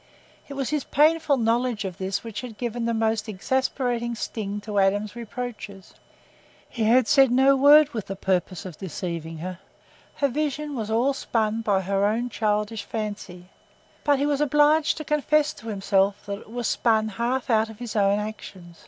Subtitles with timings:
[0.47, 4.79] It was his painful knowledge of this which had given the most exasperating sting to
[4.79, 5.93] Adam's reproaches.
[6.67, 11.61] He had said no word with the purpose of deceiving her—her vision was all spun
[11.61, 16.65] by her own childish fancy—but he was obliged to confess to himself that it was
[16.67, 18.79] spun half out of his own actions.